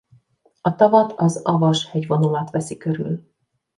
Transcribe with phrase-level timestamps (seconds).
[0.61, 3.27] A tavat az Avas-hegyvonulat veszi körül.